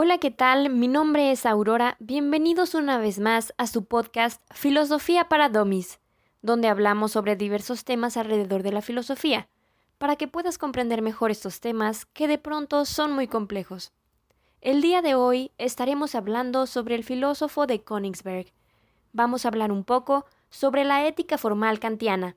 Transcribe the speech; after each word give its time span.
Hola, 0.00 0.18
¿qué 0.18 0.30
tal? 0.30 0.70
Mi 0.70 0.86
nombre 0.86 1.32
es 1.32 1.44
Aurora. 1.44 1.96
Bienvenidos 1.98 2.76
una 2.76 2.98
vez 2.98 3.18
más 3.18 3.52
a 3.58 3.66
su 3.66 3.86
podcast 3.86 4.40
Filosofía 4.54 5.28
para 5.28 5.48
Domis, 5.48 5.98
donde 6.40 6.68
hablamos 6.68 7.10
sobre 7.10 7.34
diversos 7.34 7.82
temas 7.82 8.16
alrededor 8.16 8.62
de 8.62 8.70
la 8.70 8.80
filosofía, 8.80 9.48
para 9.98 10.14
que 10.14 10.28
puedas 10.28 10.56
comprender 10.56 11.02
mejor 11.02 11.32
estos 11.32 11.58
temas 11.58 12.06
que 12.06 12.28
de 12.28 12.38
pronto 12.38 12.84
son 12.84 13.12
muy 13.12 13.26
complejos. 13.26 13.92
El 14.60 14.82
día 14.82 15.02
de 15.02 15.16
hoy 15.16 15.50
estaremos 15.58 16.14
hablando 16.14 16.68
sobre 16.68 16.94
el 16.94 17.02
filósofo 17.02 17.66
de 17.66 17.82
Königsberg. 17.82 18.52
Vamos 19.12 19.44
a 19.44 19.48
hablar 19.48 19.72
un 19.72 19.82
poco 19.82 20.26
sobre 20.48 20.84
la 20.84 21.08
ética 21.08 21.38
formal 21.38 21.80
kantiana. 21.80 22.36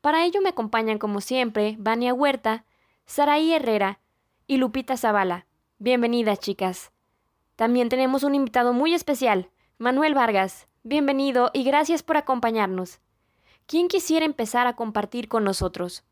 Para 0.00 0.24
ello 0.24 0.40
me 0.40 0.48
acompañan 0.48 0.96
como 0.96 1.20
siempre 1.20 1.76
Vania 1.78 2.14
Huerta, 2.14 2.64
Saraí 3.04 3.52
Herrera 3.52 4.00
y 4.46 4.56
Lupita 4.56 4.96
Zavala. 4.96 5.44
Bienvenidas, 5.80 6.40
chicas. 6.40 6.90
También 7.54 7.88
tenemos 7.88 8.24
un 8.24 8.34
invitado 8.34 8.72
muy 8.72 8.94
especial, 8.94 9.48
Manuel 9.78 10.12
Vargas. 10.12 10.66
Bienvenido 10.82 11.52
y 11.54 11.62
gracias 11.62 12.02
por 12.02 12.16
acompañarnos. 12.16 12.98
¿Quién 13.66 13.86
quisiera 13.86 14.26
empezar 14.26 14.66
a 14.66 14.74
compartir 14.74 15.28
con 15.28 15.44
nosotros? 15.44 16.02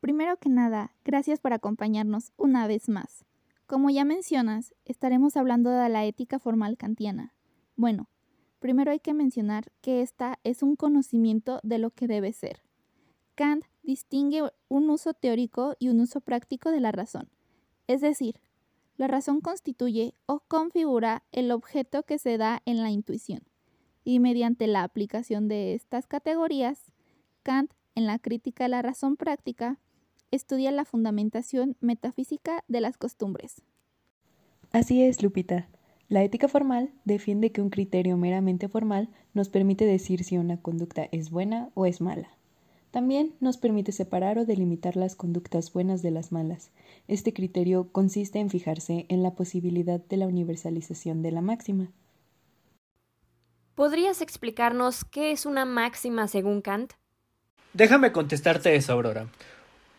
Primero 0.00 0.36
que 0.38 0.48
nada, 0.48 0.96
gracias 1.04 1.38
por 1.38 1.52
acompañarnos 1.52 2.32
una 2.36 2.66
vez 2.66 2.88
más. 2.88 3.24
Como 3.68 3.90
ya 3.90 4.04
mencionas, 4.04 4.74
estaremos 4.84 5.36
hablando 5.36 5.70
de 5.70 5.88
la 5.88 6.04
ética 6.04 6.40
formal 6.40 6.76
kantiana. 6.76 7.32
Bueno, 7.76 8.08
primero 8.58 8.90
hay 8.90 8.98
que 8.98 9.14
mencionar 9.14 9.70
que 9.82 10.02
esta 10.02 10.40
es 10.42 10.64
un 10.64 10.74
conocimiento 10.74 11.60
de 11.62 11.78
lo 11.78 11.90
que 11.90 12.08
debe 12.08 12.32
ser. 12.32 12.60
Kant 13.36 13.66
distingue 13.84 14.42
un 14.66 14.90
uso 14.90 15.14
teórico 15.14 15.76
y 15.78 15.90
un 15.90 16.00
uso 16.00 16.20
práctico 16.20 16.72
de 16.72 16.80
la 16.80 16.90
razón. 16.90 17.30
Es 17.86 18.00
decir, 18.00 18.40
la 18.96 19.08
razón 19.08 19.40
constituye 19.40 20.14
o 20.26 20.40
configura 20.40 21.24
el 21.32 21.50
objeto 21.50 22.04
que 22.04 22.18
se 22.18 22.38
da 22.38 22.62
en 22.64 22.82
la 22.82 22.90
intuición. 22.90 23.42
Y 24.04 24.20
mediante 24.20 24.66
la 24.66 24.82
aplicación 24.82 25.48
de 25.48 25.74
estas 25.74 26.06
categorías, 26.06 26.92
Kant, 27.42 27.72
en 27.94 28.06
la 28.06 28.18
crítica 28.18 28.64
de 28.64 28.70
la 28.70 28.82
razón 28.82 29.16
práctica, 29.16 29.78
estudia 30.30 30.70
la 30.72 30.84
fundamentación 30.84 31.76
metafísica 31.80 32.64
de 32.68 32.80
las 32.80 32.96
costumbres. 32.96 33.62
Así 34.72 35.02
es, 35.02 35.22
Lupita. 35.22 35.68
La 36.08 36.22
ética 36.22 36.48
formal 36.48 36.92
defiende 37.04 37.50
que 37.50 37.62
un 37.62 37.70
criterio 37.70 38.16
meramente 38.16 38.68
formal 38.68 39.08
nos 39.32 39.48
permite 39.48 39.86
decir 39.86 40.24
si 40.24 40.36
una 40.36 40.60
conducta 40.60 41.08
es 41.12 41.30
buena 41.30 41.70
o 41.74 41.86
es 41.86 42.00
mala. 42.00 42.33
También 42.94 43.34
nos 43.40 43.56
permite 43.56 43.90
separar 43.90 44.38
o 44.38 44.44
delimitar 44.44 44.94
las 44.94 45.16
conductas 45.16 45.72
buenas 45.72 46.00
de 46.00 46.12
las 46.12 46.30
malas. 46.30 46.70
Este 47.08 47.32
criterio 47.32 47.88
consiste 47.90 48.38
en 48.38 48.50
fijarse 48.50 49.06
en 49.08 49.24
la 49.24 49.34
posibilidad 49.34 49.98
de 49.98 50.16
la 50.16 50.28
universalización 50.28 51.20
de 51.20 51.32
la 51.32 51.40
máxima. 51.40 51.88
¿Podrías 53.74 54.20
explicarnos 54.20 55.04
qué 55.04 55.32
es 55.32 55.44
una 55.44 55.64
máxima 55.64 56.28
según 56.28 56.62
Kant? 56.62 56.92
Déjame 57.72 58.12
contestarte 58.12 58.76
eso, 58.76 58.92
Aurora. 58.92 59.26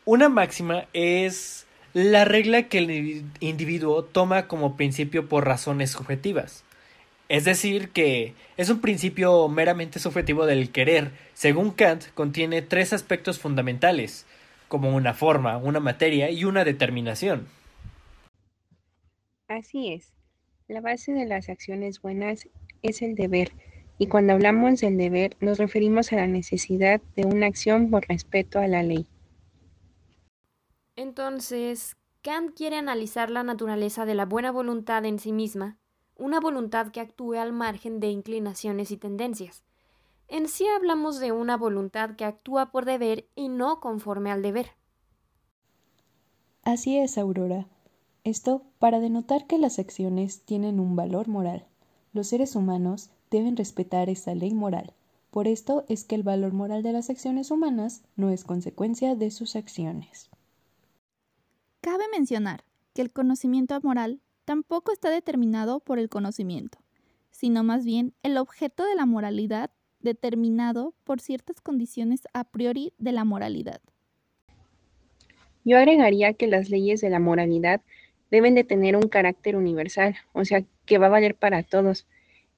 Una 0.06 0.30
máxima 0.30 0.86
es 0.94 1.66
la 1.94 2.24
regla 2.24 2.70
que 2.70 2.78
el 2.78 3.26
individuo 3.42 4.06
toma 4.06 4.48
como 4.48 4.78
principio 4.78 5.28
por 5.28 5.44
razones 5.44 5.92
subjetivas. 5.92 6.64
Es 7.28 7.44
decir, 7.44 7.90
que 7.90 8.36
es 8.56 8.70
un 8.70 8.82
principio 8.82 9.48
meramente 9.48 10.00
subjetivo 10.00 10.46
del 10.46 10.72
querer. 10.72 11.12
Según 11.34 11.72
Kant, 11.72 12.06
contiene 12.14 12.62
tres 12.62 12.94
aspectos 12.94 13.40
fundamentales, 13.40 14.28
como 14.68 14.96
una 14.96 15.14
forma, 15.14 15.58
una 15.58 15.80
materia 15.80 16.30
y 16.30 16.46
una 16.46 16.64
determinación. 16.64 17.48
Así 19.48 19.92
es. 19.92 20.14
La 20.68 20.82
base 20.82 21.14
de 21.14 21.26
las 21.26 21.50
acciones 21.50 22.02
buenas 22.02 22.48
es 22.84 23.02
el 23.02 23.16
deber, 23.16 23.52
y 23.98 24.08
cuando 24.08 24.34
hablamos 24.34 24.82
del 24.82 24.98
deber 24.98 25.36
nos 25.40 25.58
referimos 25.58 26.12
a 26.14 26.18
la 26.18 26.28
necesidad 26.28 27.02
de 27.16 27.26
una 27.26 27.48
acción 27.48 27.90
por 27.90 28.08
respeto 28.08 28.60
a 28.60 28.68
la 28.68 28.84
ley. 28.84 29.08
Entonces, 30.96 31.96
Kant 32.22 32.56
quiere 32.56 32.78
analizar 32.78 33.30
la 33.30 33.44
naturaleza 33.44 34.06
de 34.06 34.16
la 34.16 34.26
buena 34.26 34.52
voluntad 34.52 35.06
en 35.06 35.20
sí 35.20 35.32
misma 35.32 35.80
una 36.18 36.40
voluntad 36.40 36.92
que 36.92 37.02
actúe 37.02 37.34
al 37.34 37.52
margen 37.54 38.00
de 38.00 38.10
inclinaciones 38.10 38.92
y 38.92 38.98
tendencias. 38.98 39.64
En 40.28 40.48
sí 40.48 40.66
hablamos 40.68 41.20
de 41.20 41.32
una 41.32 41.58
voluntad 41.58 42.16
que 42.16 42.26
actúa 42.26 42.72
por 42.72 42.86
deber 42.86 43.28
y 43.36 43.50
no 43.50 43.80
conforme 43.80 44.32
al 44.32 44.42
deber. 44.42 44.72
Así 46.64 46.98
es, 46.98 47.18
Aurora. 47.18 47.68
Esto 48.24 48.64
para 48.80 49.00
denotar 49.00 49.46
que 49.46 49.60
las 49.60 49.78
acciones 49.78 50.42
tienen 50.42 50.80
un 50.80 50.96
valor 50.96 51.28
moral. 51.28 51.68
Los 52.12 52.28
seres 52.28 52.56
humanos 52.56 53.12
deben 53.30 53.56
respetar 53.56 54.10
esa 54.10 54.34
ley 54.34 54.54
moral. 54.54 54.94
Por 55.30 55.48
esto 55.48 55.86
es 55.90 56.06
que 56.06 56.16
el 56.16 56.24
valor 56.24 56.54
moral 56.54 56.82
de 56.82 56.94
las 56.94 57.10
acciones 57.10 57.52
humanas 57.52 58.02
no 58.16 58.30
es 58.30 58.44
consecuencia 58.44 59.16
de 59.16 59.30
sus 59.30 59.56
acciones. 59.56 60.30
Cabe 61.82 62.06
mencionar 62.12 62.64
que 62.94 63.04
el 63.04 63.12
conocimiento 63.12 63.80
moral 63.84 64.22
tampoco 64.46 64.92
está 64.92 65.10
determinado 65.10 65.80
por 65.80 66.00
el 66.00 66.10
conocimiento, 66.10 66.78
sino 67.32 67.64
más 67.64 67.84
bien 67.84 68.14
el 68.24 68.38
objeto 68.38 68.86
de 68.86 68.96
la 68.96 69.06
moralidad 69.06 69.72
determinado 70.00 70.94
por 71.04 71.20
ciertas 71.20 71.60
condiciones 71.62 72.22
a 72.34 72.44
priori 72.46 72.94
de 72.98 73.12
la 73.12 73.26
moralidad. 73.26 73.82
Yo 75.66 75.78
agregaría 75.78 76.34
que 76.34 76.48
las 76.48 76.70
leyes 76.70 77.02
de 77.02 77.10
la 77.10 77.20
moralidad 77.20 77.82
deben 78.30 78.54
de 78.54 78.64
tener 78.64 78.96
un 78.96 79.10
carácter 79.10 79.56
universal, 79.56 80.16
o 80.34 80.46
sea, 80.46 80.64
que 80.86 81.00
va 81.00 81.08
a 81.08 81.10
valer 81.10 81.36
para 81.36 81.64
todos, 81.64 82.06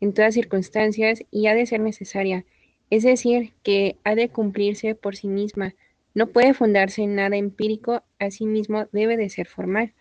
en 0.01 0.13
todas 0.13 0.33
circunstancias 0.33 1.23
y 1.31 1.47
ha 1.47 1.55
de 1.55 1.65
ser 1.65 1.79
necesaria, 1.79 2.45
es 2.89 3.03
decir, 3.03 3.53
que 3.63 3.97
ha 4.03 4.15
de 4.15 4.29
cumplirse 4.29 4.93
por 4.93 5.15
sí 5.15 5.27
misma, 5.27 5.73
no 6.13 6.27
puede 6.27 6.53
fundarse 6.53 7.03
en 7.03 7.15
nada 7.15 7.37
empírico, 7.37 8.03
asimismo 8.19 8.87
debe 8.91 9.17
de 9.17 9.29
ser 9.29 9.47
formal. 9.47 9.93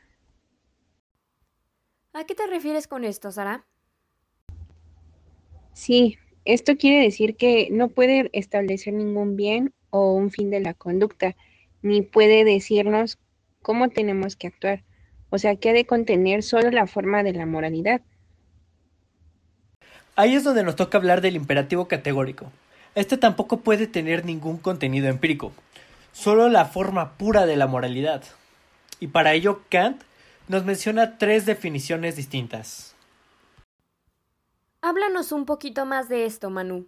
¿A 2.16 2.24
qué 2.24 2.34
te 2.34 2.46
refieres 2.46 2.88
con 2.88 3.04
esto, 3.04 3.30
Sara? 3.30 3.66
Sí, 5.74 6.16
esto 6.46 6.78
quiere 6.78 7.04
decir 7.04 7.36
que 7.36 7.68
no 7.70 7.88
puede 7.88 8.30
establecer 8.32 8.94
ningún 8.94 9.36
bien 9.36 9.74
o 9.90 10.14
un 10.14 10.30
fin 10.30 10.48
de 10.48 10.60
la 10.60 10.72
conducta, 10.72 11.36
ni 11.82 12.00
puede 12.00 12.46
decirnos 12.46 13.18
cómo 13.60 13.90
tenemos 13.90 14.34
que 14.34 14.46
actuar, 14.46 14.82
o 15.28 15.36
sea, 15.36 15.56
que 15.56 15.68
ha 15.68 15.72
de 15.74 15.84
contener 15.84 16.42
solo 16.42 16.70
la 16.70 16.86
forma 16.86 17.22
de 17.22 17.34
la 17.34 17.44
moralidad. 17.44 18.00
Ahí 20.14 20.36
es 20.36 20.42
donde 20.42 20.62
nos 20.64 20.76
toca 20.76 20.96
hablar 20.96 21.20
del 21.20 21.36
imperativo 21.36 21.86
categórico. 21.86 22.50
Este 22.94 23.18
tampoco 23.18 23.58
puede 23.58 23.86
tener 23.86 24.24
ningún 24.24 24.56
contenido 24.56 25.08
empírico, 25.08 25.52
solo 26.14 26.48
la 26.48 26.64
forma 26.64 27.18
pura 27.18 27.44
de 27.44 27.56
la 27.56 27.66
moralidad. 27.66 28.22
Y 29.00 29.08
para 29.08 29.34
ello 29.34 29.60
Kant 29.68 30.00
nos 30.48 30.64
menciona 30.64 31.18
tres 31.18 31.46
definiciones 31.46 32.16
distintas. 32.16 32.94
Háblanos 34.80 35.32
un 35.32 35.46
poquito 35.46 35.84
más 35.84 36.08
de 36.08 36.26
esto, 36.26 36.50
Manu. 36.50 36.86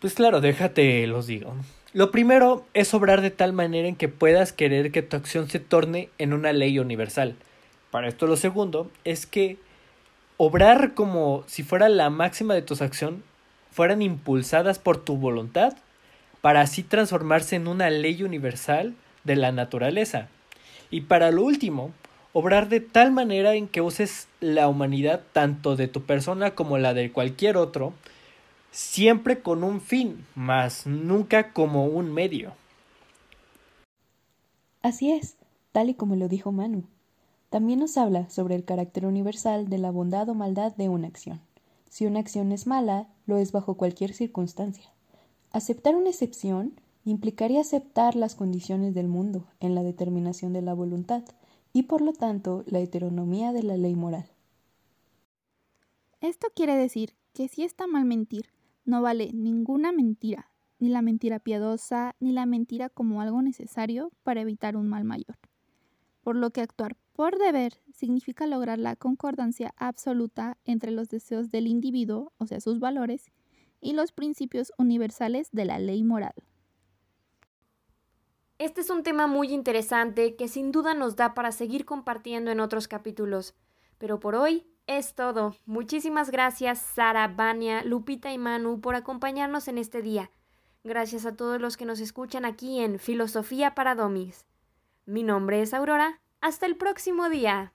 Pues 0.00 0.14
claro, 0.14 0.40
déjate, 0.40 1.06
los 1.06 1.26
digo. 1.26 1.54
Lo 1.92 2.10
primero 2.10 2.64
es 2.72 2.94
obrar 2.94 3.20
de 3.20 3.30
tal 3.30 3.52
manera 3.52 3.86
en 3.88 3.96
que 3.96 4.08
puedas 4.08 4.52
querer 4.52 4.92
que 4.92 5.02
tu 5.02 5.16
acción 5.16 5.50
se 5.50 5.58
torne 5.58 6.08
en 6.18 6.32
una 6.32 6.52
ley 6.52 6.78
universal. 6.78 7.36
Para 7.90 8.08
esto 8.08 8.26
lo 8.26 8.36
segundo 8.36 8.90
es 9.04 9.26
que 9.26 9.58
obrar 10.36 10.94
como 10.94 11.44
si 11.46 11.64
fuera 11.64 11.88
la 11.88 12.08
máxima 12.08 12.54
de 12.54 12.62
tu 12.62 12.74
acción 12.82 13.22
fueran 13.72 14.00
impulsadas 14.00 14.78
por 14.78 15.04
tu 15.04 15.16
voluntad 15.16 15.76
para 16.40 16.62
así 16.62 16.82
transformarse 16.82 17.56
en 17.56 17.68
una 17.68 17.90
ley 17.90 18.22
universal 18.22 18.94
de 19.24 19.36
la 19.36 19.52
naturaleza. 19.52 20.28
Y 20.90 21.02
para 21.02 21.30
lo 21.30 21.42
último, 21.42 21.92
obrar 22.32 22.68
de 22.68 22.80
tal 22.80 23.12
manera 23.12 23.54
en 23.54 23.68
que 23.68 23.80
uses 23.80 24.28
la 24.40 24.68
humanidad 24.68 25.22
tanto 25.32 25.76
de 25.76 25.88
tu 25.88 26.02
persona 26.02 26.54
como 26.54 26.78
la 26.78 26.94
de 26.94 27.12
cualquier 27.12 27.56
otro, 27.56 27.92
siempre 28.70 29.40
con 29.40 29.64
un 29.64 29.80
fin, 29.80 30.26
mas 30.34 30.86
nunca 30.86 31.52
como 31.52 31.86
un 31.86 32.12
medio. 32.12 32.52
Así 34.82 35.10
es, 35.10 35.36
tal 35.72 35.90
y 35.90 35.94
como 35.94 36.16
lo 36.16 36.28
dijo 36.28 36.52
Manu. 36.52 36.84
También 37.50 37.80
nos 37.80 37.96
habla 37.96 38.30
sobre 38.30 38.54
el 38.54 38.64
carácter 38.64 39.06
universal 39.06 39.68
de 39.68 39.78
la 39.78 39.90
bondad 39.90 40.28
o 40.28 40.34
maldad 40.34 40.74
de 40.76 40.88
una 40.88 41.08
acción. 41.08 41.40
Si 41.88 42.06
una 42.06 42.20
acción 42.20 42.52
es 42.52 42.68
mala, 42.68 43.08
lo 43.26 43.38
es 43.38 43.50
bajo 43.50 43.74
cualquier 43.74 44.14
circunstancia. 44.14 44.90
Aceptar 45.50 45.96
una 45.96 46.10
excepción 46.10 46.74
implicaría 47.04 47.60
aceptar 47.60 48.16
las 48.16 48.34
condiciones 48.34 48.94
del 48.94 49.08
mundo 49.08 49.46
en 49.60 49.74
la 49.74 49.82
determinación 49.82 50.52
de 50.52 50.62
la 50.62 50.74
voluntad 50.74 51.24
y 51.72 51.84
por 51.84 52.00
lo 52.00 52.12
tanto 52.12 52.64
la 52.66 52.80
heteronomía 52.80 53.52
de 53.52 53.62
la 53.62 53.76
ley 53.76 53.94
moral. 53.94 54.26
Esto 56.20 56.48
quiere 56.54 56.76
decir 56.76 57.14
que 57.32 57.48
si 57.48 57.62
está 57.62 57.86
mal 57.86 58.04
mentir, 58.04 58.46
no 58.84 59.02
vale 59.02 59.32
ninguna 59.32 59.92
mentira, 59.92 60.50
ni 60.78 60.88
la 60.88 61.02
mentira 61.02 61.38
piadosa, 61.38 62.16
ni 62.20 62.32
la 62.32 62.46
mentira 62.46 62.88
como 62.88 63.20
algo 63.20 63.40
necesario 63.42 64.10
para 64.22 64.40
evitar 64.40 64.76
un 64.76 64.88
mal 64.88 65.04
mayor. 65.04 65.38
por 66.22 66.36
lo 66.36 66.50
que 66.50 66.60
actuar 66.60 66.96
por 67.12 67.38
deber 67.38 67.74
significa 67.92 68.46
lograr 68.46 68.78
la 68.78 68.96
concordancia 68.96 69.74
absoluta 69.76 70.58
entre 70.64 70.90
los 70.90 71.08
deseos 71.08 71.50
del 71.50 71.66
individuo, 71.66 72.32
o 72.38 72.46
sea, 72.46 72.60
sus 72.60 72.78
valores, 72.78 73.30
y 73.80 73.92
los 73.94 74.12
principios 74.12 74.72
universales 74.78 75.48
de 75.52 75.64
la 75.64 75.78
ley 75.78 76.02
moral. 76.04 76.34
Este 78.60 78.82
es 78.82 78.90
un 78.90 79.02
tema 79.02 79.26
muy 79.26 79.54
interesante 79.54 80.36
que 80.36 80.46
sin 80.46 80.70
duda 80.70 80.92
nos 80.92 81.16
da 81.16 81.32
para 81.32 81.50
seguir 81.50 81.86
compartiendo 81.86 82.50
en 82.50 82.60
otros 82.60 82.88
capítulos. 82.88 83.54
Pero 83.96 84.20
por 84.20 84.34
hoy 84.34 84.66
es 84.86 85.14
todo. 85.14 85.56
Muchísimas 85.64 86.30
gracias 86.30 86.78
Sara, 86.78 87.26
Vania, 87.26 87.82
Lupita 87.84 88.34
y 88.34 88.36
Manu 88.36 88.82
por 88.82 88.96
acompañarnos 88.96 89.66
en 89.68 89.78
este 89.78 90.02
día. 90.02 90.30
Gracias 90.84 91.24
a 91.24 91.34
todos 91.34 91.58
los 91.58 91.78
que 91.78 91.86
nos 91.86 92.00
escuchan 92.00 92.44
aquí 92.44 92.80
en 92.80 92.98
Filosofía 92.98 93.74
para 93.74 93.94
Domis. 93.94 94.44
Mi 95.06 95.22
nombre 95.22 95.62
es 95.62 95.72
Aurora. 95.72 96.20
Hasta 96.42 96.66
el 96.66 96.76
próximo 96.76 97.30
día. 97.30 97.72